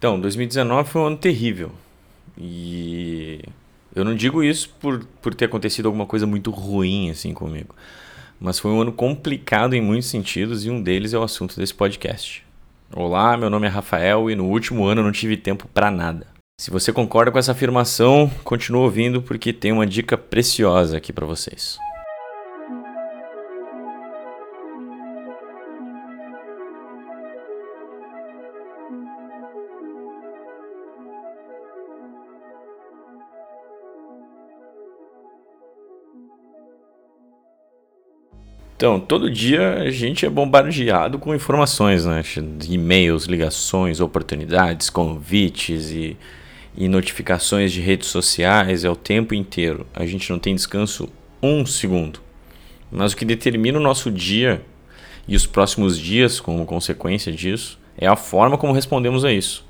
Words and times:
Então, 0.00 0.18
2019 0.18 0.88
foi 0.88 1.02
um 1.02 1.06
ano 1.08 1.16
terrível. 1.18 1.70
E 2.38 3.42
eu 3.94 4.02
não 4.02 4.14
digo 4.14 4.42
isso 4.42 4.74
por, 4.80 5.04
por 5.20 5.34
ter 5.34 5.44
acontecido 5.44 5.84
alguma 5.84 6.06
coisa 6.06 6.26
muito 6.26 6.50
ruim 6.50 7.10
assim 7.10 7.34
comigo. 7.34 7.74
Mas 8.40 8.58
foi 8.58 8.70
um 8.70 8.80
ano 8.80 8.92
complicado 8.92 9.74
em 9.74 9.82
muitos 9.82 10.08
sentidos 10.08 10.64
e 10.64 10.70
um 10.70 10.82
deles 10.82 11.12
é 11.12 11.18
o 11.18 11.22
assunto 11.22 11.54
desse 11.54 11.74
podcast. 11.74 12.42
Olá, 12.90 13.36
meu 13.36 13.50
nome 13.50 13.66
é 13.66 13.70
Rafael 13.70 14.30
e 14.30 14.34
no 14.34 14.46
último 14.46 14.86
ano 14.86 15.02
eu 15.02 15.04
não 15.04 15.12
tive 15.12 15.36
tempo 15.36 15.68
para 15.68 15.90
nada. 15.90 16.26
Se 16.58 16.70
você 16.70 16.94
concorda 16.94 17.30
com 17.30 17.38
essa 17.38 17.52
afirmação, 17.52 18.30
continue 18.42 18.80
ouvindo 18.80 19.20
porque 19.20 19.52
tem 19.52 19.70
uma 19.70 19.86
dica 19.86 20.16
preciosa 20.16 20.96
aqui 20.96 21.12
para 21.12 21.26
vocês. 21.26 21.78
Então, 38.80 38.98
todo 38.98 39.30
dia 39.30 39.74
a 39.74 39.90
gente 39.90 40.24
é 40.24 40.30
bombardeado 40.30 41.18
com 41.18 41.34
informações, 41.34 42.06
né? 42.06 42.22
E-mails, 42.66 43.26
ligações, 43.26 44.00
oportunidades, 44.00 44.88
convites 44.88 45.90
e, 45.90 46.16
e 46.74 46.88
notificações 46.88 47.72
de 47.72 47.82
redes 47.82 48.08
sociais 48.08 48.82
é 48.82 48.88
o 48.88 48.96
tempo 48.96 49.34
inteiro. 49.34 49.86
A 49.92 50.06
gente 50.06 50.30
não 50.30 50.38
tem 50.38 50.54
descanso 50.54 51.10
um 51.42 51.66
segundo. 51.66 52.22
Mas 52.90 53.12
o 53.12 53.18
que 53.18 53.26
determina 53.26 53.78
o 53.78 53.82
nosso 53.82 54.10
dia 54.10 54.62
e 55.28 55.36
os 55.36 55.44
próximos 55.44 55.98
dias 55.98 56.40
como 56.40 56.64
consequência 56.64 57.30
disso 57.30 57.78
é 57.98 58.06
a 58.06 58.16
forma 58.16 58.56
como 58.56 58.72
respondemos 58.72 59.26
a 59.26 59.30
isso. 59.30 59.62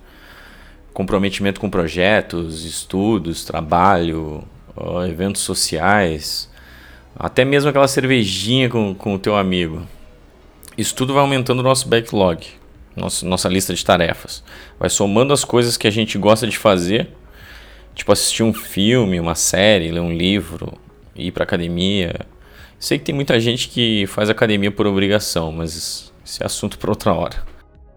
Comprometimento 0.93 1.61
com 1.61 1.69
projetos, 1.69 2.65
estudos, 2.65 3.45
trabalho, 3.45 4.45
eventos 5.09 5.43
sociais, 5.43 6.49
até 7.21 7.45
mesmo 7.45 7.69
aquela 7.69 7.87
cervejinha 7.87 8.71
com, 8.71 8.95
com 8.95 9.15
o 9.15 9.19
teu 9.19 9.37
amigo. 9.37 9.87
Isso 10.77 10.95
tudo 10.95 11.13
vai 11.13 11.21
aumentando 11.21 11.61
o 11.61 11.63
nosso 11.63 11.87
backlog, 11.87 12.47
nossa, 12.97 13.27
nossa 13.27 13.47
lista 13.47 13.75
de 13.75 13.85
tarefas. 13.85 14.43
Vai 14.79 14.89
somando 14.89 15.35
as 15.35 15.45
coisas 15.45 15.77
que 15.77 15.87
a 15.87 15.91
gente 15.91 16.17
gosta 16.17 16.47
de 16.47 16.57
fazer, 16.57 17.11
tipo 17.95 18.11
assistir 18.11 18.43
um 18.43 18.55
filme, 18.55 19.21
uma 19.21 19.35
série, 19.35 19.91
ler 19.91 20.01
um 20.01 20.11
livro, 20.11 20.73
ir 21.15 21.31
para 21.31 21.45
academia. 21.45 22.15
Sei 22.79 22.99
que 22.99 23.05
tem 23.05 23.15
muita 23.15 23.39
gente 23.39 23.69
que 23.69 24.07
faz 24.07 24.31
academia 24.31 24.71
por 24.71 24.87
obrigação, 24.87 25.53
mas 25.53 26.11
esse 26.25 26.43
é 26.43 26.47
assunto 26.47 26.79
para 26.79 26.91
outra 26.91 27.13
hora. 27.13 27.45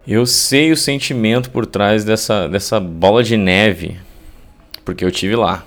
Eu 0.06 0.26
sei 0.26 0.74
o 0.74 0.76
sentimento 0.76 1.50
por 1.50 1.66
trás 1.66 2.04
dessa, 2.04 2.50
dessa 2.50 2.78
bola 2.78 3.24
de 3.24 3.38
neve, 3.38 3.98
porque 4.84 5.06
eu 5.06 5.12
tive 5.12 5.38
lá. 5.38 5.66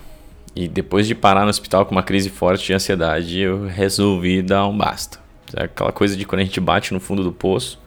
E 0.57 0.67
depois 0.67 1.07
de 1.07 1.15
parar 1.15 1.43
no 1.43 1.51
hospital 1.51 1.85
com 1.85 1.93
uma 1.95 2.03
crise 2.03 2.31
forte 2.31 2.65
de 2.65 2.73
ansiedade, 2.73 3.39
eu 3.39 3.67
resolvi 3.67 4.41
dar 4.41 4.67
um 4.67 4.75
basta. 4.77 5.19
É 5.55 5.65
aquela 5.65 5.93
coisa 5.93 6.17
de 6.17 6.25
quando 6.25 6.41
a 6.41 6.45
gente 6.45 6.59
bate 6.59 6.95
no 6.95 6.99
fundo 6.99 7.23
do 7.23 7.31
poço, 7.31 7.79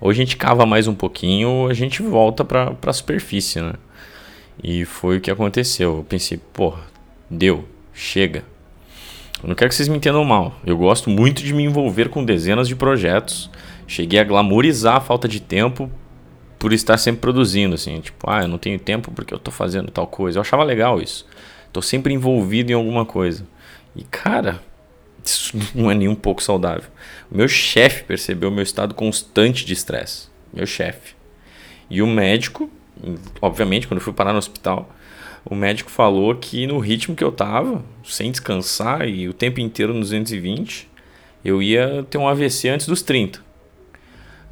ou 0.00 0.10
a 0.10 0.14
gente 0.14 0.36
cava 0.36 0.64
mais 0.64 0.86
um 0.86 0.94
pouquinho, 0.94 1.48
ou 1.48 1.68
a 1.68 1.74
gente 1.74 2.02
volta 2.02 2.44
para 2.44 2.72
a 2.86 2.92
superfície, 2.92 3.60
né? 3.60 3.72
E 4.62 4.84
foi 4.84 5.16
o 5.16 5.20
que 5.20 5.28
aconteceu. 5.28 5.96
Eu 5.96 6.04
pensei, 6.04 6.38
pô, 6.52 6.74
deu, 7.28 7.68
chega. 7.92 8.44
Eu 9.42 9.48
não 9.48 9.56
quero 9.56 9.68
que 9.68 9.74
vocês 9.74 9.88
me 9.88 9.96
entendam 9.96 10.24
mal. 10.24 10.54
Eu 10.64 10.78
gosto 10.78 11.10
muito 11.10 11.42
de 11.42 11.52
me 11.52 11.64
envolver 11.64 12.08
com 12.10 12.24
dezenas 12.24 12.68
de 12.68 12.76
projetos. 12.76 13.50
Cheguei 13.88 14.20
a 14.20 14.24
glamorizar 14.24 14.96
a 14.96 15.00
falta 15.00 15.26
de 15.26 15.40
tempo 15.40 15.90
por 16.60 16.72
estar 16.72 16.96
sempre 16.96 17.20
produzindo, 17.20 17.74
assim, 17.74 18.00
tipo, 18.00 18.30
ah, 18.30 18.42
eu 18.42 18.48
não 18.48 18.56
tenho 18.56 18.78
tempo 18.78 19.10
porque 19.10 19.34
eu 19.34 19.38
tô 19.38 19.50
fazendo 19.50 19.90
tal 19.90 20.06
coisa. 20.06 20.38
Eu 20.38 20.42
achava 20.42 20.62
legal 20.62 21.02
isso. 21.02 21.26
Tô 21.74 21.82
sempre 21.82 22.14
envolvido 22.14 22.70
em 22.70 22.74
alguma 22.76 23.04
coisa. 23.04 23.44
E 23.96 24.04
cara, 24.04 24.62
isso 25.24 25.58
não 25.74 25.90
é 25.90 25.94
nem 25.94 26.06
um 26.06 26.14
pouco 26.14 26.40
saudável. 26.40 26.88
O 27.28 27.36
meu 27.36 27.48
chefe 27.48 28.04
percebeu 28.04 28.48
meu 28.48 28.62
estado 28.62 28.94
constante 28.94 29.66
de 29.66 29.72
estresse. 29.72 30.28
Meu 30.52 30.66
chefe. 30.66 31.16
E 31.90 32.00
o 32.00 32.06
médico, 32.06 32.70
obviamente, 33.42 33.88
quando 33.88 33.98
eu 33.98 34.04
fui 34.04 34.12
parar 34.12 34.32
no 34.32 34.38
hospital, 34.38 34.88
o 35.44 35.56
médico 35.56 35.90
falou 35.90 36.36
que 36.36 36.64
no 36.64 36.78
ritmo 36.78 37.16
que 37.16 37.24
eu 37.24 37.32
tava, 37.32 37.84
sem 38.04 38.30
descansar 38.30 39.08
e 39.08 39.28
o 39.28 39.34
tempo 39.34 39.58
inteiro 39.58 39.92
nos 39.92 40.10
220, 40.10 40.88
eu 41.44 41.60
ia 41.60 42.06
ter 42.08 42.18
um 42.18 42.28
AVC 42.28 42.68
antes 42.68 42.86
dos 42.86 43.02
30. 43.02 43.40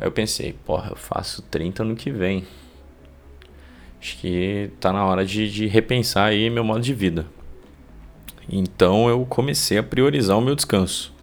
Aí 0.01 0.09
eu 0.09 0.11
pensei, 0.11 0.57
porra, 0.67 0.91
eu 0.91 0.97
faço 0.97 1.41
30 1.43 1.85
no 1.85 1.95
que 1.95 2.11
vem. 2.11 2.45
Acho 4.03 4.19
que 4.19 4.69
tá 4.81 4.93
na 4.93 5.07
hora 5.07 5.25
de, 5.25 5.49
de 5.49 5.69
repensar 5.69 6.31
aí 6.31 6.51
meu 6.51 6.65
modo 6.65 6.81
de 6.81 6.93
vida. 6.93 7.25
Então 8.51 9.09
eu 9.09 9.25
comecei 9.25 9.79
a 9.79 9.83
priorizar 9.83 10.37
o 10.37 10.41
meu 10.41 10.57
descanso. 10.57 11.15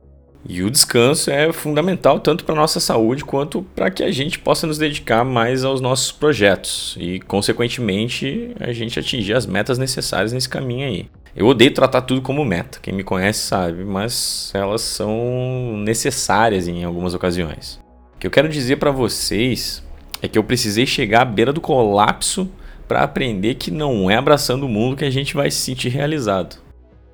E 0.47 0.63
o 0.63 0.71
descanso 0.71 1.29
é 1.29 1.51
fundamental 1.51 2.21
tanto 2.21 2.45
para 2.45 2.55
nossa 2.55 2.79
saúde 2.79 3.25
quanto 3.25 3.63
para 3.75 3.91
que 3.91 4.01
a 4.01 4.09
gente 4.09 4.39
possa 4.39 4.65
nos 4.65 4.77
dedicar 4.77 5.25
mais 5.25 5.65
aos 5.65 5.81
nossos 5.81 6.13
projetos 6.13 6.95
e, 6.97 7.19
consequentemente, 7.19 8.55
a 8.57 8.71
gente 8.71 8.97
atingir 8.97 9.33
as 9.33 9.45
metas 9.45 9.77
necessárias 9.77 10.31
nesse 10.31 10.47
caminho 10.47 10.87
aí. 10.87 11.09
Eu 11.35 11.47
odeio 11.47 11.73
tratar 11.73 12.03
tudo 12.03 12.21
como 12.21 12.45
meta, 12.45 12.79
quem 12.81 12.93
me 12.93 13.03
conhece 13.03 13.39
sabe, 13.41 13.83
mas 13.83 14.51
elas 14.55 14.81
são 14.81 15.75
necessárias 15.83 16.69
em 16.69 16.85
algumas 16.85 17.13
ocasiões. 17.13 17.77
O 18.15 18.19
que 18.19 18.25
eu 18.27 18.31
quero 18.31 18.47
dizer 18.47 18.77
para 18.77 18.91
vocês 18.91 19.83
é 20.21 20.29
que 20.29 20.39
eu 20.39 20.43
precisei 20.45 20.85
chegar 20.85 21.23
à 21.23 21.25
beira 21.25 21.51
do 21.51 21.59
colapso 21.59 22.49
para 22.89 23.03
aprender 23.03 23.53
que 23.53 23.69
não 23.69 24.09
é 24.09 24.15
abraçando 24.15 24.63
o 24.63 24.67
mundo 24.67 24.97
que 24.97 25.05
a 25.05 25.11
gente 25.11 25.35
vai 25.35 25.51
se 25.51 25.59
sentir 25.59 25.89
realizado. 25.89 26.57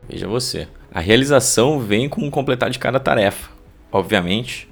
Veja 0.07 0.25
você. 0.25 0.69
A 0.89 1.01
realização 1.01 1.81
vem 1.81 2.07
com 2.07 2.25
o 2.25 2.31
completar 2.31 2.69
de 2.69 2.79
cada 2.79 2.97
tarefa, 2.97 3.49
obviamente. 3.91 4.69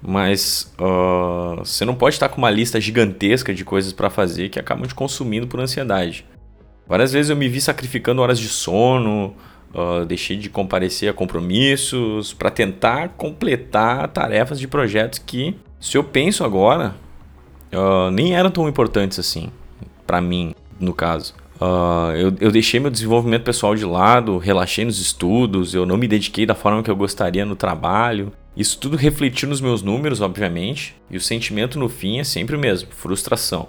Mas 0.00 0.74
uh, 0.80 1.56
você 1.58 1.84
não 1.84 1.94
pode 1.94 2.14
estar 2.14 2.30
com 2.30 2.38
uma 2.38 2.48
lista 2.48 2.80
gigantesca 2.80 3.52
de 3.52 3.62
coisas 3.62 3.92
para 3.92 4.08
fazer 4.08 4.48
que 4.48 4.58
acabam 4.58 4.86
te 4.86 4.94
consumindo 4.94 5.46
por 5.46 5.60
ansiedade. 5.60 6.24
Várias 6.88 7.12
vezes 7.12 7.28
eu 7.28 7.36
me 7.36 7.48
vi 7.48 7.60
sacrificando 7.60 8.22
horas 8.22 8.38
de 8.38 8.48
sono, 8.48 9.34
uh, 9.74 10.06
deixei 10.06 10.38
de 10.38 10.48
comparecer 10.48 11.10
a 11.10 11.12
compromissos 11.12 12.32
para 12.32 12.50
tentar 12.50 13.10
completar 13.10 14.08
tarefas 14.08 14.58
de 14.58 14.66
projetos 14.66 15.18
que, 15.18 15.54
se 15.78 15.98
eu 15.98 16.04
penso 16.04 16.42
agora, 16.42 16.94
uh, 17.70 18.10
nem 18.10 18.34
eram 18.34 18.50
tão 18.50 18.66
importantes 18.66 19.18
assim 19.18 19.50
para 20.06 20.20
mim, 20.20 20.54
no 20.78 20.94
caso. 20.94 21.34
Uh, 21.60 22.12
eu, 22.14 22.34
eu 22.38 22.50
deixei 22.52 22.78
meu 22.78 22.90
desenvolvimento 22.90 23.42
pessoal 23.42 23.74
de 23.74 23.84
lado, 23.84 24.36
relaxei 24.36 24.84
nos 24.84 25.00
estudos, 25.00 25.74
eu 25.74 25.86
não 25.86 25.96
me 25.96 26.06
dediquei 26.06 26.44
da 26.44 26.54
forma 26.54 26.82
que 26.82 26.90
eu 26.90 26.96
gostaria 26.96 27.46
no 27.46 27.56
trabalho. 27.56 28.32
Isso 28.56 28.78
tudo 28.78 28.96
refletiu 28.96 29.48
nos 29.48 29.60
meus 29.60 29.82
números, 29.82 30.20
obviamente, 30.20 30.94
e 31.10 31.16
o 31.16 31.20
sentimento 31.20 31.78
no 31.78 31.88
fim 31.88 32.18
é 32.18 32.24
sempre 32.24 32.56
o 32.56 32.58
mesmo: 32.58 32.88
frustração. 32.90 33.68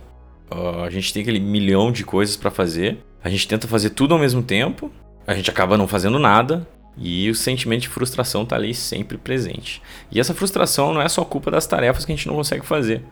Uh, 0.51 0.83
a 0.83 0.89
gente 0.89 1.13
tem 1.13 1.21
aquele 1.21 1.39
milhão 1.39 1.91
de 1.91 2.03
coisas 2.03 2.35
para 2.35 2.51
fazer, 2.51 2.97
a 3.23 3.29
gente 3.29 3.47
tenta 3.47 3.67
fazer 3.67 3.91
tudo 3.91 4.13
ao 4.13 4.19
mesmo 4.19 4.43
tempo, 4.43 4.91
a 5.25 5.33
gente 5.33 5.49
acaba 5.49 5.77
não 5.77 5.87
fazendo 5.87 6.19
nada, 6.19 6.67
e 6.97 7.29
o 7.29 7.35
sentimento 7.35 7.81
de 7.81 7.89
frustração 7.89 8.43
está 8.43 8.55
ali 8.55 8.73
sempre 8.73 9.17
presente. 9.17 9.81
E 10.11 10.19
essa 10.19 10.33
frustração 10.33 10.93
não 10.93 11.01
é 11.01 11.07
só 11.07 11.23
culpa 11.23 11.51
das 11.51 11.67
tarefas 11.67 12.03
que 12.03 12.11
a 12.11 12.15
gente 12.15 12.27
não 12.27 12.35
consegue 12.35 12.65
fazer 12.65 13.03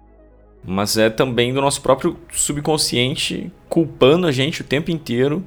mas 0.66 0.98
é 0.98 1.10
também 1.10 1.54
do 1.54 1.62
nosso 1.62 1.82
próprio 1.82 2.18
subconsciente 2.32 3.52
culpando 3.70 4.26
a 4.26 4.32
gente 4.32 4.62
o 4.62 4.66
tempo 4.66 4.90
inteiro 4.90 5.44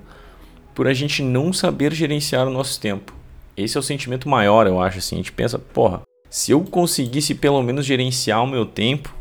por 0.75 0.87
a 0.87 0.95
gente 0.95 1.23
não 1.23 1.53
saber 1.53 1.93
gerenciar 1.93 2.47
o 2.47 2.53
nosso 2.53 2.81
tempo. 2.81 3.12
Esse 3.57 3.77
é 3.77 3.81
o 3.81 3.83
sentimento 3.83 4.28
maior, 4.28 4.67
eu 4.67 4.81
acho 4.81 4.99
assim. 4.99 5.17
A 5.17 5.19
gente 5.19 5.33
pensa, 5.33 5.59
porra, 5.59 6.03
se 6.31 6.53
eu 6.53 6.61
conseguisse 6.62 7.34
pelo 7.34 7.61
menos 7.62 7.84
gerenciar 7.84 8.45
o 8.45 8.47
meu 8.47 8.65
tempo, 8.65 9.12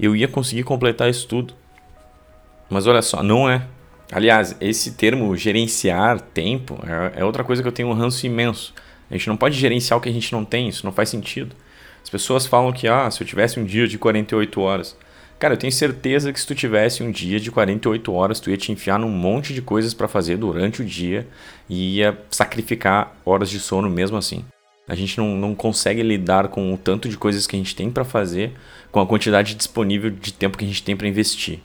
eu 0.00 0.16
ia 0.16 0.26
conseguir 0.26 0.62
completar 0.62 1.10
isso 1.10 1.28
tudo. 1.28 1.52
Mas 2.70 2.86
olha 2.86 3.02
só, 3.02 3.22
não 3.22 3.48
é. 3.48 3.66
Aliás, 4.10 4.56
esse 4.60 4.92
termo 4.92 5.36
gerenciar 5.36 6.20
tempo 6.20 6.78
é, 6.86 7.20
é 7.20 7.24
outra 7.24 7.44
coisa 7.44 7.60
que 7.60 7.68
eu 7.68 7.72
tenho 7.72 7.88
um 7.88 7.92
ranço 7.92 8.24
imenso. 8.26 8.72
A 9.10 9.14
gente 9.14 9.28
não 9.28 9.36
pode 9.36 9.58
gerenciar 9.58 9.98
o 9.98 10.00
que 10.00 10.08
a 10.08 10.12
gente 10.12 10.32
não 10.32 10.44
tem, 10.44 10.68
isso 10.68 10.86
não 10.86 10.92
faz 10.92 11.10
sentido. 11.10 11.54
As 12.02 12.08
pessoas 12.08 12.46
falam 12.46 12.72
que, 12.72 12.88
ah, 12.88 13.10
se 13.10 13.22
eu 13.22 13.26
tivesse 13.26 13.60
um 13.60 13.64
dia 13.64 13.86
de 13.86 13.98
48 13.98 14.60
horas, 14.60 14.96
Cara, 15.44 15.52
eu 15.52 15.58
tenho 15.58 15.72
certeza 15.74 16.32
que 16.32 16.40
se 16.40 16.46
tu 16.46 16.54
tivesse 16.54 17.02
um 17.02 17.10
dia 17.10 17.38
de 17.38 17.50
48 17.50 18.10
horas, 18.14 18.40
tu 18.40 18.48
ia 18.48 18.56
te 18.56 18.72
enfiar 18.72 18.98
num 18.98 19.10
monte 19.10 19.52
de 19.52 19.60
coisas 19.60 19.92
para 19.92 20.08
fazer 20.08 20.38
durante 20.38 20.80
o 20.80 20.84
dia 20.86 21.28
e 21.68 21.96
ia 21.96 22.18
sacrificar 22.30 23.14
horas 23.26 23.50
de 23.50 23.60
sono 23.60 23.90
mesmo 23.90 24.16
assim. 24.16 24.42
A 24.88 24.94
gente 24.94 25.18
não, 25.18 25.36
não 25.36 25.54
consegue 25.54 26.02
lidar 26.02 26.48
com 26.48 26.72
o 26.72 26.78
tanto 26.78 27.10
de 27.10 27.18
coisas 27.18 27.46
que 27.46 27.56
a 27.56 27.58
gente 27.58 27.76
tem 27.76 27.90
para 27.90 28.06
fazer 28.06 28.52
com 28.90 29.00
a 29.00 29.06
quantidade 29.06 29.54
disponível 29.54 30.10
de 30.10 30.32
tempo 30.32 30.56
que 30.56 30.64
a 30.64 30.66
gente 30.66 30.82
tem 30.82 30.96
para 30.96 31.08
investir. 31.08 31.60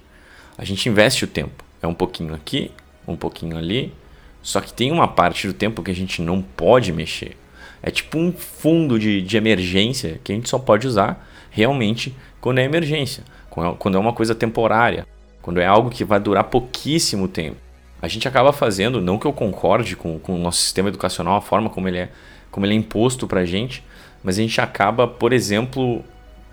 A 0.57 0.65
gente 0.65 0.89
investe 0.89 1.23
o 1.23 1.27
tempo. 1.27 1.63
É 1.81 1.87
um 1.87 1.93
pouquinho 1.93 2.35
aqui, 2.35 2.71
um 3.07 3.15
pouquinho 3.15 3.57
ali. 3.57 3.93
Só 4.41 4.59
que 4.59 4.73
tem 4.73 4.91
uma 4.91 5.07
parte 5.07 5.47
do 5.47 5.53
tempo 5.53 5.81
que 5.81 5.91
a 5.91 5.95
gente 5.95 6.21
não 6.21 6.41
pode 6.41 6.91
mexer. 6.91 7.37
É 7.81 7.89
tipo 7.89 8.17
um 8.17 8.33
fundo 8.33 8.99
de, 8.99 9.21
de 9.21 9.37
emergência 9.37 10.19
que 10.21 10.33
a 10.33 10.35
gente 10.35 10.49
só 10.49 10.59
pode 10.59 10.85
usar 10.85 11.25
realmente 11.49 12.13
quando 12.41 12.59
é 12.59 12.65
emergência 12.65 13.23
quando 13.49 13.97
é 13.97 13.99
uma 13.99 14.13
coisa 14.13 14.35
temporária. 14.35 15.07
quando 15.41 15.59
é 15.59 15.65
algo 15.65 15.89
que 15.89 16.03
vai 16.03 16.19
durar 16.19 16.43
pouquíssimo 16.43 17.27
tempo. 17.27 17.57
A 18.01 18.07
gente 18.07 18.27
acaba 18.27 18.53
fazendo, 18.53 19.01
não 19.01 19.17
que 19.17 19.25
eu 19.25 19.33
concorde 19.33 19.95
com, 19.95 20.19
com 20.19 20.35
o 20.35 20.37
nosso 20.37 20.61
sistema 20.61 20.89
educacional, 20.89 21.37
a 21.37 21.41
forma 21.41 21.69
como 21.69 21.87
ele 21.87 21.97
é, 21.97 22.09
como 22.51 22.65
ele 22.65 22.73
é 22.73 22.77
imposto 22.77 23.27
para 23.27 23.41
a 23.41 23.45
gente, 23.45 23.83
mas 24.23 24.37
a 24.37 24.41
gente 24.41 24.59
acaba, 24.61 25.07
por 25.07 25.33
exemplo, 25.33 26.03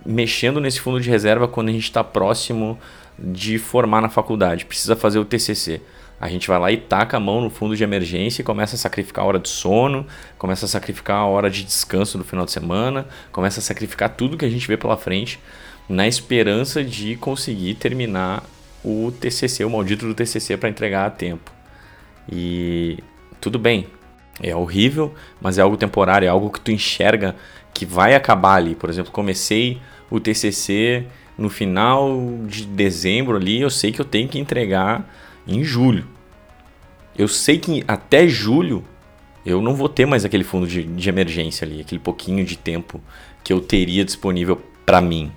mexendo 0.05 0.61
nesse 0.61 0.81
fundo 0.81 1.01
de 1.01 1.11
reserva 1.11 1.47
quando 1.47 1.69
a 1.69 1.73
gente 1.73 1.85
está 1.85 2.03
próximo 2.03 2.79
de 3.19 3.59
formar 3.59 4.01
na 4.01 4.09
faculdade, 4.09 4.65
precisa 4.65 4.97
fazer 4.97 5.19
o 5.19 5.25
TCC. 5.25 5.81
A 6.19 6.29
gente 6.29 6.49
vai 6.49 6.59
lá 6.59 6.73
e 6.73 6.79
taca 6.79 7.19
a 7.19 7.21
mão 7.21 7.43
no 7.43 7.51
fundo 7.51 7.77
de 7.77 7.85
emergência 7.85 8.41
e 8.41 8.45
começa 8.45 8.75
a 8.75 8.79
sacrificar 8.79 9.25
a 9.25 9.29
hora 9.29 9.39
de 9.39 9.51
sono, 9.51 10.07
começa 10.39 10.65
a 10.65 10.69
sacrificar 10.69 11.19
a 11.19 11.27
hora 11.27 11.51
de 11.51 11.63
descanso 11.63 12.17
no 12.17 12.25
final 12.25 12.47
de 12.47 12.53
semana, 12.53 13.07
começa 13.31 13.61
a 13.61 13.63
sacrificar 13.63 14.09
tudo 14.11 14.37
que 14.37 14.45
a 14.45 14.49
gente 14.49 14.67
vê 14.67 14.77
pela 14.77 14.97
frente 14.97 15.39
na 15.89 16.07
esperança 16.07 16.83
de 16.83 17.17
conseguir 17.17 17.75
terminar 17.75 18.45
o 18.85 19.13
TCC, 19.13 19.65
o 19.65 19.71
maldito 19.71 20.07
do 20.07 20.15
TCC 20.15 20.57
para 20.57 20.69
entregar 20.69 21.07
a 21.07 21.11
tempo. 21.11 21.51
E 22.31 22.99
tudo 23.41 23.59
bem, 23.59 23.87
é 24.43 24.55
horrível, 24.55 25.15
mas 25.41 25.59
é 25.59 25.63
algo 25.63 25.77
temporário, 25.77 26.27
é 26.27 26.29
algo 26.29 26.51
que 26.51 26.61
tu 26.61 26.71
enxerga 26.71 27.37
que 27.73 27.87
vai 27.87 28.15
acabar 28.15 28.55
ali. 28.57 28.75
Por 28.75 28.91
exemplo, 28.91 29.13
comecei 29.13 29.79
o 30.11 30.21
TCC 30.21 31.07
no 31.37 31.51
final 31.51 32.19
de 32.47 32.65
dezembro 32.65 33.37
ali, 33.37 33.61
eu 33.61 33.71
sei 33.71 33.93
que 33.93 34.01
eu 34.01 34.05
tenho 34.05 34.29
que 34.29 34.39
entregar 34.39 35.09
em 35.47 35.63
julho. 35.63 36.07
Eu 37.17 37.29
sei 37.29 37.59
que 37.59 37.85
até 37.87 38.27
julho 38.29 38.85
eu 39.45 39.63
não 39.63 39.75
vou 39.75 39.89
ter 39.89 40.07
mais 40.07 40.25
aquele 40.25 40.43
fundo 40.43 40.67
de, 40.67 40.83
de 40.83 41.09
emergência 41.09 41.65
ali, 41.65 41.81
aquele 41.81 42.01
pouquinho 42.01 42.45
de 42.45 42.57
tempo 42.57 43.01
que 43.45 43.53
eu 43.53 43.61
teria 43.61 44.05
disponível 44.05 44.61
para 44.85 45.01
mim. 45.01 45.31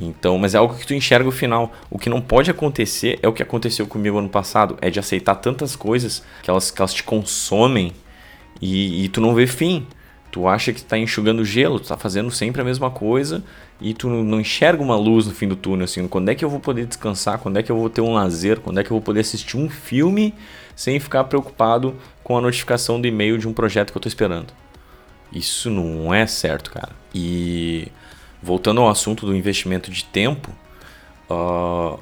Então, 0.00 0.38
mas 0.38 0.54
é 0.54 0.58
algo 0.58 0.74
que 0.74 0.86
tu 0.86 0.94
enxerga 0.94 1.28
o 1.28 1.32
final. 1.32 1.72
O 1.90 1.98
que 1.98 2.08
não 2.08 2.22
pode 2.22 2.50
acontecer 2.50 3.18
é 3.22 3.28
o 3.28 3.32
que 3.32 3.42
aconteceu 3.42 3.86
comigo 3.86 4.18
ano 4.18 4.30
passado, 4.30 4.78
é 4.80 4.88
de 4.88 4.98
aceitar 4.98 5.34
tantas 5.34 5.76
coisas 5.76 6.24
que 6.42 6.50
elas, 6.50 6.70
que 6.70 6.80
elas 6.80 6.94
te 6.94 7.02
consomem 7.02 7.92
e, 8.62 9.04
e 9.04 9.08
tu 9.08 9.20
não 9.20 9.34
vê 9.34 9.46
fim. 9.46 9.86
Tu 10.32 10.46
acha 10.46 10.72
que 10.72 10.78
está 10.78 10.96
enxugando 10.96 11.44
gelo, 11.44 11.78
tu 11.78 11.82
está 11.82 11.96
fazendo 11.96 12.30
sempre 12.30 12.62
a 12.62 12.64
mesma 12.64 12.88
coisa 12.88 13.42
e 13.80 13.92
tu 13.92 14.08
não 14.08 14.40
enxerga 14.40 14.82
uma 14.82 14.96
luz 14.96 15.26
no 15.26 15.34
fim 15.34 15.48
do 15.48 15.56
túnel, 15.56 15.84
assim, 15.84 16.06
quando 16.06 16.28
é 16.28 16.34
que 16.34 16.44
eu 16.44 16.48
vou 16.48 16.60
poder 16.60 16.86
descansar, 16.86 17.38
quando 17.38 17.58
é 17.58 17.62
que 17.62 17.72
eu 17.72 17.76
vou 17.76 17.90
ter 17.90 18.00
um 18.00 18.14
lazer, 18.14 18.60
quando 18.60 18.78
é 18.78 18.84
que 18.84 18.90
eu 18.90 18.94
vou 18.94 19.02
poder 19.02 19.20
assistir 19.20 19.56
um 19.56 19.68
filme 19.68 20.32
sem 20.76 21.00
ficar 21.00 21.24
preocupado 21.24 21.96
com 22.22 22.38
a 22.38 22.40
notificação 22.40 23.00
do 23.00 23.08
e-mail 23.08 23.38
de 23.38 23.48
um 23.48 23.52
projeto 23.52 23.90
que 23.90 23.96
eu 23.96 24.00
estou 24.00 24.08
esperando. 24.08 24.52
Isso 25.32 25.68
não 25.68 26.14
é 26.14 26.26
certo, 26.26 26.70
cara. 26.70 26.92
E 27.12 27.88
voltando 28.42 28.80
ao 28.80 28.88
assunto 28.88 29.26
do 29.26 29.36
investimento 29.36 29.90
de 29.90 30.04
tempo, 30.04 30.50
uh, 31.30 31.98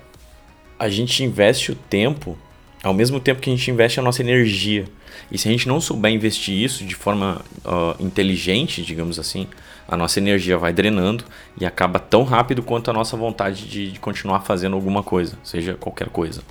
a 0.78 0.88
gente 0.88 1.22
investe 1.24 1.72
o 1.72 1.74
tempo 1.74 2.38
ao 2.82 2.94
mesmo 2.94 3.18
tempo 3.18 3.40
que 3.40 3.50
a 3.50 3.54
gente 3.54 3.70
investe 3.70 3.98
a 3.98 4.02
nossa 4.02 4.22
energia. 4.22 4.86
E 5.30 5.38
se 5.38 5.48
a 5.48 5.50
gente 5.50 5.66
não 5.66 5.80
souber 5.80 6.12
investir 6.12 6.54
isso 6.54 6.84
de 6.84 6.94
forma 6.94 7.42
uh, 7.64 8.02
inteligente, 8.02 8.82
digamos 8.82 9.18
assim, 9.18 9.46
a 9.86 9.96
nossa 9.96 10.18
energia 10.20 10.56
vai 10.56 10.72
drenando 10.72 11.24
e 11.60 11.66
acaba 11.66 11.98
tão 11.98 12.22
rápido 12.22 12.62
quanto 12.62 12.90
a 12.90 12.94
nossa 12.94 13.16
vontade 13.16 13.66
de, 13.66 13.92
de 13.92 13.98
continuar 13.98 14.40
fazendo 14.40 14.76
alguma 14.76 15.02
coisa, 15.02 15.36
seja 15.42 15.74
qualquer 15.74 16.08
coisa. 16.08 16.42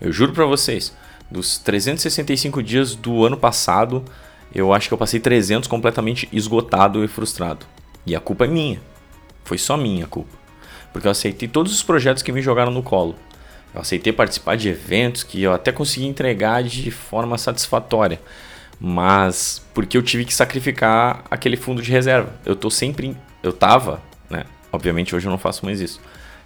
Eu 0.00 0.12
juro 0.12 0.32
para 0.32 0.44
vocês, 0.44 0.94
dos 1.30 1.56
365 1.58 2.62
dias 2.62 2.94
do 2.94 3.24
ano 3.24 3.36
passado, 3.36 4.04
eu 4.54 4.72
acho 4.72 4.88
que 4.88 4.94
eu 4.94 4.98
passei 4.98 5.18
300 5.18 5.68
completamente 5.68 6.28
esgotado 6.32 7.02
e 7.04 7.08
frustrado. 7.08 7.64
E 8.06 8.14
a 8.14 8.20
culpa 8.20 8.44
é 8.44 8.48
minha. 8.48 8.80
Foi 9.44 9.58
só 9.58 9.76
minha 9.76 10.06
culpa. 10.06 10.36
Porque 10.92 11.06
eu 11.06 11.10
aceitei 11.10 11.48
todos 11.48 11.72
os 11.72 11.82
projetos 11.82 12.22
que 12.22 12.32
me 12.32 12.40
jogaram 12.40 12.72
no 12.72 12.82
colo. 12.82 13.14
Eu 13.74 13.80
aceitei 13.80 14.12
participar 14.12 14.56
de 14.56 14.68
eventos 14.68 15.22
que 15.22 15.42
eu 15.42 15.52
até 15.52 15.72
consegui 15.72 16.06
entregar 16.06 16.62
de 16.62 16.90
forma 16.90 17.36
satisfatória. 17.36 18.20
Mas 18.80 19.64
porque 19.74 19.96
eu 19.96 20.02
tive 20.02 20.24
que 20.24 20.32
sacrificar 20.32 21.24
aquele 21.30 21.56
fundo 21.56 21.82
de 21.82 21.90
reserva. 21.90 22.32
Eu 22.44 22.54
tô 22.54 22.70
sempre. 22.70 23.16
Eu 23.42 23.52
tava, 23.52 24.00
né? 24.30 24.44
Obviamente 24.72 25.14
hoje 25.14 25.26
eu 25.26 25.30
não 25.30 25.38
faço 25.38 25.64
mais 25.64 25.80
isso. 25.80 26.00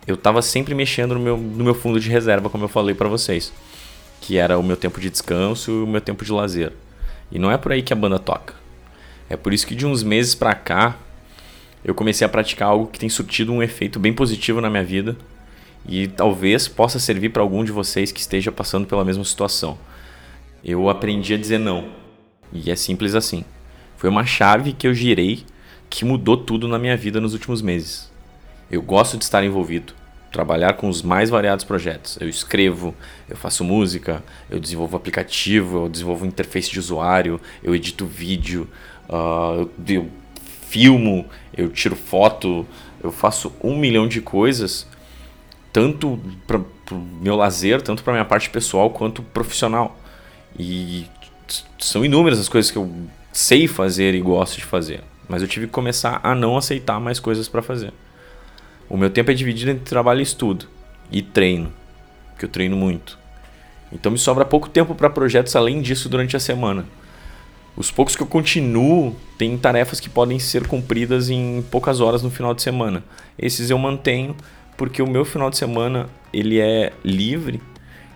Eu 0.06 0.16
tava 0.16 0.40
sempre 0.40 0.74
mexendo 0.74 1.14
no 1.14 1.20
meu, 1.20 1.36
no 1.36 1.64
meu 1.64 1.74
fundo 1.74 2.00
de 2.00 2.08
reserva, 2.08 2.48
como 2.48 2.64
eu 2.64 2.68
falei 2.68 2.94
para 2.94 3.08
vocês. 3.08 3.52
Que 4.20 4.38
era 4.38 4.58
o 4.58 4.62
meu 4.62 4.76
tempo 4.76 5.00
de 5.00 5.10
descanso 5.10 5.70
e 5.70 5.82
o 5.82 5.86
meu 5.86 6.00
tempo 6.00 6.24
de 6.24 6.32
lazer. 6.32 6.72
E 7.30 7.38
não 7.38 7.50
é 7.50 7.58
por 7.58 7.72
aí 7.72 7.82
que 7.82 7.92
a 7.92 7.96
banda 7.96 8.18
toca. 8.18 8.54
É 9.28 9.36
por 9.36 9.52
isso 9.52 9.66
que 9.66 9.74
de 9.74 9.84
uns 9.84 10.02
meses 10.02 10.34
pra 10.34 10.54
cá 10.54 10.96
eu 11.88 11.94
comecei 11.94 12.22
a 12.22 12.28
praticar 12.28 12.68
algo 12.68 12.86
que 12.86 12.98
tem 12.98 13.08
surtido 13.08 13.50
um 13.50 13.62
efeito 13.62 13.98
bem 13.98 14.12
positivo 14.12 14.60
na 14.60 14.68
minha 14.68 14.84
vida 14.84 15.16
e 15.88 16.06
talvez 16.06 16.68
possa 16.68 16.98
servir 16.98 17.30
para 17.30 17.40
algum 17.40 17.64
de 17.64 17.72
vocês 17.72 18.12
que 18.12 18.20
esteja 18.20 18.52
passando 18.52 18.86
pela 18.86 19.06
mesma 19.06 19.24
situação. 19.24 19.78
Eu 20.62 20.90
aprendi 20.90 21.32
a 21.32 21.38
dizer 21.38 21.56
não. 21.56 21.88
E 22.52 22.70
é 22.70 22.76
simples 22.76 23.14
assim. 23.14 23.42
Foi 23.96 24.10
uma 24.10 24.26
chave 24.26 24.74
que 24.74 24.86
eu 24.86 24.92
girei 24.92 25.46
que 25.88 26.04
mudou 26.04 26.36
tudo 26.36 26.68
na 26.68 26.78
minha 26.78 26.94
vida 26.94 27.22
nos 27.22 27.32
últimos 27.32 27.62
meses. 27.62 28.12
Eu 28.70 28.82
gosto 28.82 29.16
de 29.16 29.24
estar 29.24 29.42
envolvido, 29.42 29.94
trabalhar 30.30 30.74
com 30.74 30.90
os 30.90 31.00
mais 31.00 31.30
variados 31.30 31.64
projetos. 31.64 32.18
Eu 32.20 32.28
escrevo, 32.28 32.94
eu 33.30 33.36
faço 33.36 33.64
música, 33.64 34.22
eu 34.50 34.60
desenvolvo 34.60 34.94
aplicativo, 34.94 35.86
eu 35.86 35.88
desenvolvo 35.88 36.26
interface 36.26 36.70
de 36.70 36.78
usuário, 36.78 37.40
eu 37.62 37.74
edito 37.74 38.04
vídeo, 38.04 38.68
uh, 39.08 39.62
eu 39.88 40.10
filmo, 40.68 41.24
eu 41.56 41.70
tiro 41.70 41.96
foto, 41.96 42.66
eu 43.02 43.10
faço 43.10 43.52
um 43.62 43.76
milhão 43.76 44.06
de 44.06 44.20
coisas, 44.20 44.86
tanto 45.72 46.20
para 46.46 46.58
o 46.58 46.98
meu 47.20 47.36
lazer, 47.36 47.80
tanto 47.80 48.02
para 48.02 48.12
minha 48.12 48.24
parte 48.24 48.50
pessoal 48.50 48.90
quanto 48.90 49.22
profissional. 49.22 49.98
E 50.58 51.06
são 51.78 52.04
inúmeras 52.04 52.38
as 52.38 52.48
coisas 52.48 52.70
que 52.70 52.76
eu 52.76 52.90
sei 53.32 53.66
fazer 53.66 54.14
e 54.14 54.20
gosto 54.20 54.56
de 54.56 54.64
fazer, 54.64 55.02
mas 55.28 55.40
eu 55.42 55.48
tive 55.48 55.66
que 55.66 55.72
começar 55.72 56.20
a 56.22 56.34
não 56.34 56.56
aceitar 56.56 57.00
mais 57.00 57.18
coisas 57.18 57.48
para 57.48 57.62
fazer. 57.62 57.92
O 58.88 58.96
meu 58.96 59.10
tempo 59.10 59.30
é 59.30 59.34
dividido 59.34 59.70
entre 59.70 59.84
trabalho 59.84 60.20
e 60.20 60.22
estudo 60.22 60.66
e 61.10 61.22
treino, 61.22 61.72
que 62.38 62.44
eu 62.44 62.48
treino 62.48 62.76
muito. 62.76 63.18
Então 63.90 64.12
me 64.12 64.18
sobra 64.18 64.44
pouco 64.44 64.68
tempo 64.68 64.94
para 64.94 65.08
projetos 65.08 65.56
além 65.56 65.80
disso 65.80 66.08
durante 66.08 66.36
a 66.36 66.40
semana. 66.40 66.84
Os 67.78 67.92
poucos 67.92 68.16
que 68.16 68.22
eu 68.24 68.26
continuo 68.26 69.14
têm 69.38 69.56
tarefas 69.56 70.00
que 70.00 70.10
podem 70.10 70.36
ser 70.40 70.66
cumpridas 70.66 71.30
em 71.30 71.64
poucas 71.70 72.00
horas 72.00 72.24
no 72.24 72.28
final 72.28 72.52
de 72.52 72.60
semana. 72.60 73.04
Esses 73.38 73.70
eu 73.70 73.78
mantenho 73.78 74.34
porque 74.76 75.00
o 75.00 75.06
meu 75.06 75.24
final 75.24 75.48
de 75.48 75.56
semana 75.56 76.08
ele 76.32 76.58
é 76.58 76.92
livre. 77.04 77.62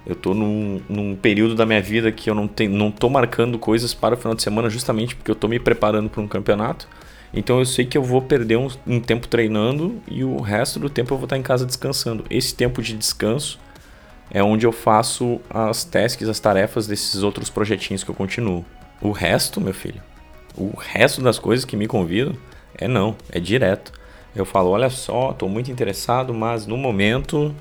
Eu 0.05 0.14
estou 0.14 0.35
num, 0.35 0.83
num, 0.88 1.14
período 1.14 1.54
da 1.54 1.64
minha 1.64 1.81
vida 1.81 2.11
que 2.11 2.28
eu 2.28 2.35
não, 2.35 2.49
tenho, 2.49 2.73
não 2.73 2.90
tô 2.90 3.09
marcando 3.09 3.57
coisas 3.57 3.95
para 3.95 4.16
o 4.16 4.19
final 4.19 4.35
de 4.35 4.42
semana 4.42 4.69
justamente 4.69 5.14
porque 5.14 5.31
eu 5.31 5.35
estou 5.35 5.49
me 5.49 5.61
preparando 5.61 6.11
para 6.11 6.21
um 6.21 6.26
campeonato. 6.26 6.88
Então 7.33 7.61
eu 7.61 7.64
sei 7.64 7.87
que 7.87 7.97
eu 7.97 8.02
vou 8.02 8.21
perder 8.21 8.57
um, 8.57 8.69
um, 8.85 8.99
tempo 8.99 9.28
treinando 9.28 10.02
e 10.09 10.25
o 10.25 10.40
resto 10.40 10.81
do 10.81 10.90
tempo 10.90 11.14
eu 11.14 11.19
vou 11.19 11.26
estar 11.26 11.38
em 11.38 11.42
casa 11.42 11.64
descansando. 11.64 12.25
Esse 12.28 12.52
tempo 12.52 12.83
de 12.83 12.97
descanso 12.97 13.61
é 14.28 14.42
onde 14.42 14.66
eu 14.66 14.73
faço 14.73 15.40
as 15.49 15.85
tasks, 15.85 16.28
as 16.28 16.40
tarefas 16.40 16.88
desses 16.88 17.23
outros 17.23 17.49
projetinhos 17.49 18.02
que 18.02 18.11
eu 18.11 18.14
continuo. 18.16 18.64
O 19.02 19.11
resto, 19.11 19.61
meu 19.61 19.75
filho, 19.75 20.00
o 20.56 20.76
resto 20.76 21.21
das 21.21 21.37
coisas 21.37 21.64
que 21.64 21.76
me 21.76 21.88
convidam 21.88 22.37
é 22.78 22.87
não, 22.87 23.16
é 23.32 23.40
direto. 23.40 23.92
Eu 24.35 24.44
falo, 24.44 24.71
olha 24.71 24.88
só, 24.88 25.32
estou 25.32 25.49
muito 25.49 25.73
interessado, 25.73 26.32
mas 26.32 26.68
no 26.68 26.76
momento 26.76 27.52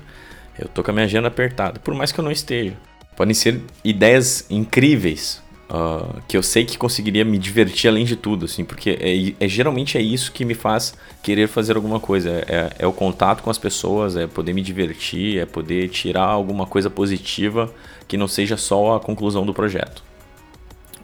eu 0.56 0.68
tô 0.68 0.84
com 0.84 0.92
a 0.92 0.94
minha 0.94 1.04
agenda 1.04 1.26
apertada, 1.26 1.80
por 1.80 1.94
mais 1.94 2.12
que 2.12 2.20
eu 2.20 2.24
não 2.24 2.30
esteja. 2.30 2.74
Podem 3.16 3.34
ser 3.34 3.60
ideias 3.82 4.46
incríveis, 4.48 5.42
uh, 5.68 6.22
que 6.28 6.36
eu 6.36 6.44
sei 6.44 6.64
que 6.64 6.78
conseguiria 6.78 7.24
me 7.24 7.38
divertir 7.38 7.88
além 7.88 8.04
de 8.04 8.14
tudo, 8.14 8.44
assim, 8.44 8.64
porque 8.64 8.90
é, 9.00 9.44
é 9.44 9.48
geralmente 9.48 9.98
é 9.98 10.00
isso 10.00 10.30
que 10.30 10.44
me 10.44 10.54
faz 10.54 10.94
querer 11.24 11.48
fazer 11.48 11.74
alguma 11.74 11.98
coisa. 11.98 12.30
É, 12.46 12.70
é, 12.78 12.86
o 12.86 12.92
contato 12.92 13.42
com 13.42 13.50
as 13.50 13.58
pessoas, 13.58 14.14
é 14.14 14.28
poder 14.28 14.52
me 14.52 14.62
divertir, 14.62 15.40
é 15.40 15.44
poder 15.44 15.88
tirar 15.88 16.26
alguma 16.26 16.66
coisa 16.66 16.88
positiva 16.88 17.68
que 18.06 18.16
não 18.16 18.28
seja 18.28 18.56
só 18.56 18.94
a 18.94 19.00
conclusão 19.00 19.44
do 19.44 19.52
projeto 19.52 20.11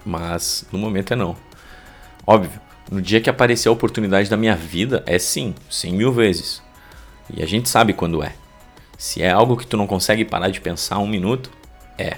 mas 0.09 0.65
no 0.73 0.79
momento 0.79 1.12
é 1.12 1.17
não. 1.17 1.37
Óbvio, 2.27 2.59
no 2.91 3.03
dia 3.03 3.21
que 3.21 3.29
aparecer 3.29 3.69
a 3.69 3.73
oportunidade 3.73 4.31
da 4.31 4.37
minha 4.37 4.57
vida, 4.57 5.03
é 5.07 5.19
sim, 5.19 5.55
cem 5.69 5.93
mil 5.93 6.11
vezes. 6.11 6.62
E 7.31 7.43
a 7.43 7.47
gente 7.47 7.69
sabe 7.69 7.93
quando 7.93 8.23
é. 8.23 8.33
Se 8.97 9.23
é 9.23 9.31
algo 9.31 9.57
que 9.57 9.67
tu 9.67 9.77
não 9.77 9.87
consegue 9.87 10.25
parar 10.25 10.49
de 10.49 10.61
pensar 10.61 10.99
um 10.99 11.07
minuto, 11.07 11.50
é. 11.99 12.17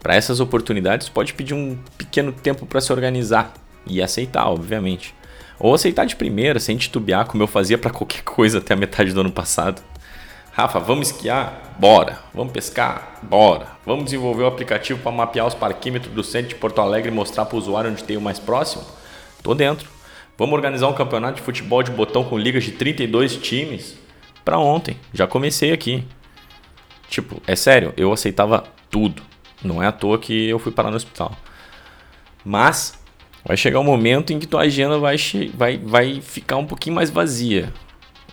Para 0.00 0.14
essas 0.14 0.38
oportunidades, 0.38 1.08
pode 1.08 1.34
pedir 1.34 1.54
um 1.54 1.76
pequeno 1.98 2.32
tempo 2.32 2.64
para 2.64 2.80
se 2.80 2.92
organizar 2.92 3.52
e 3.86 4.00
aceitar, 4.00 4.46
obviamente. 4.46 5.12
Ou 5.58 5.74
aceitar 5.74 6.04
de 6.04 6.14
primeira, 6.14 6.60
sem 6.60 6.76
titubear, 6.76 7.26
como 7.26 7.42
eu 7.42 7.48
fazia 7.48 7.76
para 7.76 7.90
qualquer 7.90 8.22
coisa 8.24 8.58
até 8.58 8.74
a 8.74 8.76
metade 8.76 9.12
do 9.12 9.20
ano 9.20 9.32
passado. 9.32 9.82
Rafa, 10.56 10.78
vamos 10.78 11.10
esquiar? 11.10 11.74
Bora. 11.80 12.20
Vamos 12.32 12.52
pescar? 12.52 13.18
Bora. 13.22 13.66
Vamos 13.84 14.04
desenvolver 14.04 14.44
o 14.44 14.44
um 14.44 14.48
aplicativo 14.48 15.00
para 15.00 15.10
mapear 15.10 15.48
os 15.48 15.54
parquímetros 15.54 16.14
do 16.14 16.22
centro 16.22 16.50
de 16.50 16.54
Porto 16.54 16.80
Alegre 16.80 17.10
e 17.10 17.12
mostrar 17.12 17.44
para 17.44 17.56
o 17.56 17.58
usuário 17.58 17.90
onde 17.90 18.04
tem 18.04 18.16
o 18.16 18.20
mais 18.20 18.38
próximo? 18.38 18.84
Tô 19.42 19.52
dentro. 19.52 19.90
Vamos 20.38 20.54
organizar 20.54 20.86
um 20.86 20.92
campeonato 20.92 21.38
de 21.38 21.42
futebol 21.42 21.82
de 21.82 21.90
botão 21.90 22.22
com 22.22 22.38
ligas 22.38 22.62
de 22.62 22.70
32 22.70 23.36
times? 23.38 23.96
Para 24.44 24.56
ontem. 24.56 24.96
Já 25.12 25.26
comecei 25.26 25.72
aqui. 25.72 26.04
Tipo, 27.08 27.42
é 27.48 27.56
sério, 27.56 27.92
eu 27.96 28.12
aceitava 28.12 28.62
tudo. 28.88 29.24
Não 29.60 29.82
é 29.82 29.88
à 29.88 29.92
toa 29.92 30.20
que 30.20 30.48
eu 30.48 30.60
fui 30.60 30.70
parar 30.70 30.90
no 30.90 30.96
hospital. 30.96 31.32
Mas 32.44 32.96
vai 33.44 33.56
chegar 33.56 33.80
um 33.80 33.84
momento 33.84 34.32
em 34.32 34.38
que 34.38 34.46
tua 34.46 34.60
agenda 34.60 35.00
vai, 35.00 35.16
vai, 35.52 35.78
vai 35.78 36.20
ficar 36.20 36.58
um 36.58 36.66
pouquinho 36.66 36.94
mais 36.94 37.10
vazia. 37.10 37.72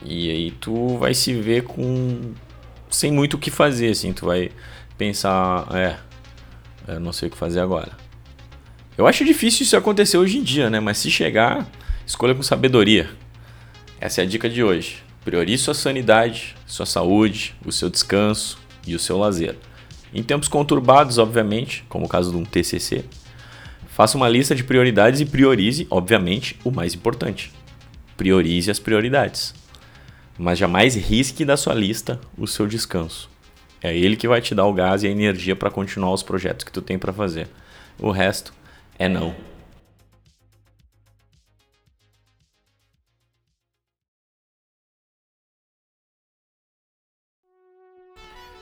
E 0.04 0.30
aí 0.30 0.52
tu 0.52 0.98
vai 0.98 1.14
se 1.14 1.34
ver 1.34 1.64
com 1.64 2.34
sem 2.90 3.12
muito 3.12 3.36
o 3.36 3.40
que 3.40 3.50
fazer, 3.50 3.92
assim, 3.92 4.12
tu 4.12 4.26
vai 4.26 4.52
pensar, 4.98 5.68
é, 5.74 5.96
eu 6.88 7.00
não 7.00 7.14
sei 7.14 7.28
o 7.28 7.32
que 7.32 7.38
fazer 7.38 7.60
agora. 7.60 7.92
Eu 8.98 9.08
acho 9.08 9.24
difícil 9.24 9.64
isso 9.64 9.78
acontecer 9.78 10.18
hoje 10.18 10.38
em 10.38 10.44
dia, 10.44 10.70
né? 10.70 10.80
Mas 10.80 10.98
se 10.98 11.10
chegar, 11.10 11.68
escolha 12.06 12.36
com 12.36 12.44
sabedoria. 12.44 13.10
Essa 14.00 14.22
é 14.22 14.24
a 14.24 14.28
dica 14.28 14.50
de 14.50 14.64
hoje. 14.64 15.02
Priorize 15.24 15.64
sua 15.64 15.74
sanidade, 15.74 16.56
sua 16.66 16.86
saúde, 16.86 17.56
o 17.66 17.72
seu 17.72 17.90
descanso 17.90 18.60
e 18.86 18.94
o 18.94 19.00
seu 19.00 19.18
lazer. 19.18 19.56
Em 20.14 20.22
tempos 20.22 20.48
conturbados, 20.48 21.18
obviamente, 21.18 21.86
como 21.88 22.06
o 22.06 22.10
caso 22.10 22.32
de 22.32 22.38
um 22.38 22.44
TCC, 22.44 23.06
faça 23.88 24.18
uma 24.18 24.28
lista 24.28 24.54
de 24.54 24.64
prioridades 24.64 25.22
e 25.22 25.26
priorize, 25.26 25.88
obviamente, 25.90 26.58
o 26.64 26.72
mais 26.72 26.94
importante. 26.94 27.52
Priorize 28.18 28.70
as 28.70 28.80
prioridades. 28.80 29.54
Mas 30.42 30.58
jamais 30.58 30.96
risque 30.96 31.46
da 31.46 31.56
sua 31.56 31.76
lista 31.76 32.20
o 32.36 32.48
seu 32.48 32.66
descanso. 32.66 33.30
É 33.80 33.96
ele 33.96 34.16
que 34.16 34.28
vai 34.28 34.42
te 34.42 34.56
dar 34.56 34.66
o 34.66 34.74
gás 34.74 35.04
e 35.04 35.08
a 35.08 35.12
energia 35.12 35.56
para 35.56 35.70
continuar 35.70 36.12
os 36.12 36.24
projetos 36.24 36.66
que 36.66 36.72
tu 36.72 36.82
tem 36.82 36.98
para 36.98 37.14
fazer. 37.14 37.48
O 38.00 38.10
resto 38.10 38.52
é 38.98 39.08
não. 39.08 39.36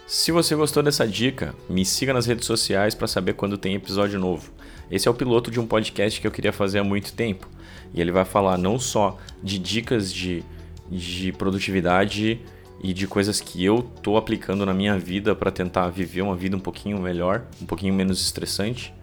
Se 0.06 0.34
você 0.34 0.56
gostou 0.56 0.84
dessa 0.84 1.08
dica, 1.08 1.56
me 1.70 1.86
siga 1.86 2.14
nas 2.14 2.26
redes 2.26 2.46
sociais 2.46 2.94
para 2.94 3.08
saber 3.08 3.36
quando 3.36 3.58
tem 3.58 3.76
episódio 3.76 4.20
novo. 4.20 4.52
Esse 4.92 5.08
é 5.08 5.12
o 5.12 5.14
piloto 5.14 5.50
de 5.50 5.62
um 5.62 5.66
podcast 5.66 6.20
que 6.20 6.28
eu 6.28 6.32
queria 6.32 6.52
fazer 6.52 6.80
há 6.80 6.84
muito 6.84 7.14
tempo. 7.14 7.48
E 7.94 8.02
ele 8.02 8.12
vai 8.12 8.26
falar 8.26 8.58
não 8.58 8.78
só 8.78 9.18
de 9.42 9.58
dicas 9.58 10.12
de, 10.12 10.44
de 10.90 11.32
produtividade 11.32 12.40
e 12.82 12.94
de 12.94 13.08
coisas 13.08 13.42
que 13.42 13.64
eu 13.64 13.82
tô 14.02 14.18
aplicando 14.18 14.66
na 14.66 14.74
minha 14.74 14.98
vida 14.98 15.36
para 15.36 15.52
tentar 15.52 15.90
viver 15.90 16.22
uma 16.22 16.36
vida 16.36 16.56
um 16.56 16.60
pouquinho 16.60 17.00
melhor, 17.00 17.46
um 17.62 17.66
pouquinho 17.66 17.94
menos 17.94 18.22
estressante, 18.22 18.94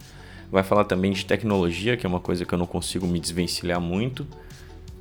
Vai 0.51 0.63
falar 0.63 0.85
também 0.85 1.11
de 1.11 1.25
tecnologia, 1.25 1.97
que 1.97 2.05
é 2.05 2.09
uma 2.09 2.21
coisa 2.21 2.45
que 2.45 2.53
eu 2.53 2.57
não 2.57 2.65
consigo 2.65 3.05
me 3.05 3.19
desvencilhar 3.19 3.81
muito. 3.81 4.25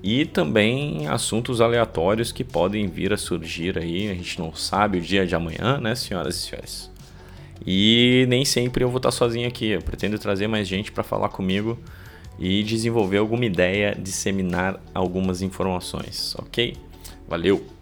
E 0.02 0.25
também 0.25 1.07
assuntos 1.07 1.61
aleatórios 1.61 2.33
que 2.33 2.45
podem 2.45 2.88
vir 2.88 3.12
a 3.12 3.16
surgir 3.16 3.78
aí. 3.78 4.11
A 4.11 4.14
gente 4.14 4.38
não 4.40 4.55
sabe 4.55 4.99
o 4.99 5.00
dia 5.00 5.26
de 5.26 5.35
amanhã, 5.35 5.78
né, 5.81 5.95
senhoras 5.95 6.37
e 6.37 6.38
senhores? 6.38 6.90
E 7.64 8.26
nem 8.28 8.45
sempre 8.45 8.85
eu 8.85 8.88
vou 8.88 8.99
estar 8.99 9.12
sozinho 9.12 9.47
aqui. 9.47 9.69
Eu 9.69 9.83
pretendo 9.83 10.19
trazer 10.19 10.49
mais 10.49 10.66
gente 10.66 10.90
para 10.90 11.05
falar 11.05 11.28
comigo 11.28 11.78
e 12.38 12.62
desenvolver 12.62 13.19
alguma 13.19 13.45
ideia, 13.45 13.97
disseminar 13.99 14.81
algumas 14.95 15.43
informações, 15.43 16.35
ok? 16.38 16.76
Valeu! 17.28 17.75